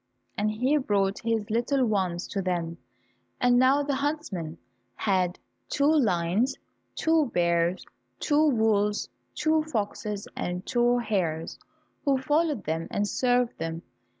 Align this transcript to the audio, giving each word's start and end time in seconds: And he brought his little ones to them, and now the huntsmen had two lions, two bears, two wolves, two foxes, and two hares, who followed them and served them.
And 0.35 0.49
he 0.49 0.77
brought 0.77 1.19
his 1.19 1.51
little 1.51 1.85
ones 1.85 2.27
to 2.29 2.41
them, 2.41 2.79
and 3.39 3.59
now 3.59 3.83
the 3.83 3.93
huntsmen 3.93 4.57
had 4.95 5.37
two 5.69 5.85
lions, 5.95 6.57
two 6.95 7.27
bears, 7.35 7.85
two 8.19 8.47
wolves, 8.49 9.09
two 9.35 9.61
foxes, 9.61 10.27
and 10.35 10.65
two 10.65 10.97
hares, 10.97 11.59
who 12.03 12.17
followed 12.17 12.63
them 12.63 12.87
and 12.89 13.07
served 13.07 13.59
them. 13.59 13.83